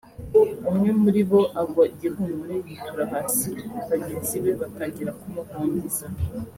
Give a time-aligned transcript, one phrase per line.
[0.69, 3.49] umwe muri bo agwa igihumure yitura hasi
[3.89, 6.05] bagenzi be batangira kumuhungiza